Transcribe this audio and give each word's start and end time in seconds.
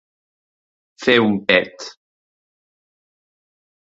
Fer 1.03 1.15
un 1.25 1.35
pet. 1.51 1.85